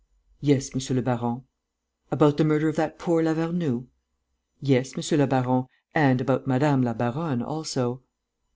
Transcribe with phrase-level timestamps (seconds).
[0.39, 1.43] "Yes, monsieur le baron."
[2.09, 3.85] "About the murder of that poor Lavernoux?"
[4.59, 8.01] "Yes, monsieur le baron, and about madame le baronne also."